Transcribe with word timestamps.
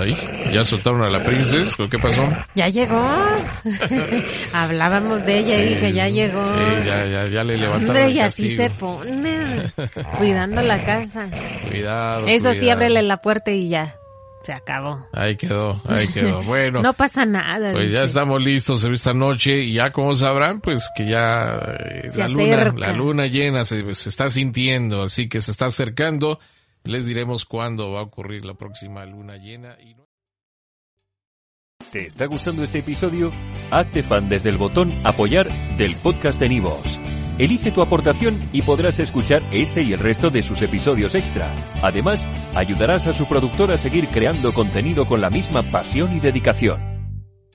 Ahí, 0.00 0.16
ya 0.52 0.64
soltaron 0.64 1.02
a 1.02 1.08
la 1.10 1.22
princesa, 1.22 1.84
¿qué 1.90 1.98
pasó? 1.98 2.22
Ya 2.54 2.68
llegó. 2.68 3.00
Hablábamos 4.52 5.24
de 5.24 5.38
ella 5.38 5.62
y 5.62 5.68
dije, 5.70 5.92
ya 5.92 6.08
llegó. 6.08 6.44
Sí, 6.46 6.86
ya, 6.86 7.06
ya, 7.06 7.26
ya 7.26 7.44
le 7.44 7.56
levantaron 7.56 7.96
Hombre, 7.96 8.10
y 8.10 8.20
así 8.20 8.56
se 8.56 8.70
pone, 8.70 9.72
cuidando 10.18 10.62
la 10.62 10.82
casa. 10.84 11.28
Cuidado. 11.68 12.26
Eso 12.26 12.54
sí, 12.54 12.68
ábrele 12.70 13.02
la 13.02 13.18
puerta 13.18 13.50
y 13.50 13.68
ya, 13.68 13.96
se 14.42 14.52
acabó. 14.52 15.06
Ahí 15.12 15.36
quedó, 15.36 15.80
ahí 15.86 16.06
quedó. 16.08 16.42
Bueno, 16.46 16.82
No 16.82 16.92
pasa 16.92 17.24
nada. 17.24 17.72
pues 17.72 17.92
ya 17.92 18.02
estamos 18.02 18.42
listos 18.42 18.84
esta 18.84 19.12
noche 19.12 19.62
y 19.62 19.74
ya 19.74 19.90
como 19.90 20.14
sabrán, 20.14 20.60
pues 20.60 20.82
que 20.96 21.06
ya 21.06 21.58
eh, 21.80 22.10
la 22.14 22.28
luna, 22.28 22.74
la 22.76 22.92
luna 22.92 23.26
llena 23.26 23.64
se, 23.64 23.94
se 23.94 24.08
está 24.08 24.30
sintiendo, 24.30 25.02
así 25.02 25.28
que 25.28 25.40
se 25.40 25.50
está 25.52 25.66
acercando. 25.66 26.38
Les 26.86 27.04
diremos 27.04 27.44
cuándo 27.44 27.90
va 27.92 28.00
a 28.00 28.04
ocurrir 28.04 28.44
la 28.44 28.54
próxima 28.54 29.04
luna 29.04 29.36
llena. 29.36 29.76
Y 29.82 29.96
¿Te 31.90 32.06
está 32.06 32.26
gustando 32.26 32.62
este 32.62 32.78
episodio? 32.78 33.32
Hazte 33.70 34.02
fan 34.02 34.28
desde 34.28 34.50
el 34.50 34.56
botón 34.56 34.92
Apoyar 35.04 35.48
del 35.76 35.96
podcast 35.96 36.38
de 36.38 36.48
Nivos. 36.48 37.00
Elige 37.38 37.70
tu 37.70 37.82
aportación 37.82 38.48
y 38.52 38.62
podrás 38.62 38.98
escuchar 38.98 39.42
este 39.52 39.82
y 39.82 39.92
el 39.92 40.00
resto 40.00 40.30
de 40.30 40.42
sus 40.42 40.62
episodios 40.62 41.14
extra. 41.14 41.54
Además, 41.82 42.26
ayudarás 42.54 43.06
a 43.06 43.12
su 43.12 43.26
productor 43.26 43.72
a 43.72 43.76
seguir 43.76 44.08
creando 44.08 44.52
contenido 44.52 45.06
con 45.06 45.20
la 45.20 45.28
misma 45.28 45.62
pasión 45.62 46.16
y 46.16 46.20
dedicación. 46.20 46.95